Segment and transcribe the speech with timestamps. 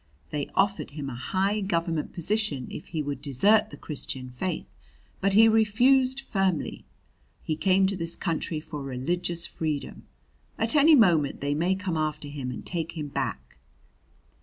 [0.31, 4.65] They offered him a high government position if he would desert the Christian faith;
[5.19, 6.85] but he refused firmly.
[7.43, 10.07] He came to this country for religious freedom;
[10.57, 13.57] at any moment they may come after him and take him back."